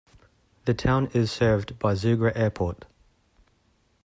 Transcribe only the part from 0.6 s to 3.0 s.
The town is served by Zougra Airport.